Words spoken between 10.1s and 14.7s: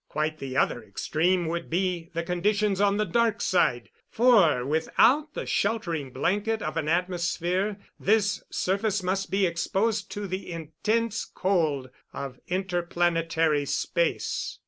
to the intense cold of interplanetary space.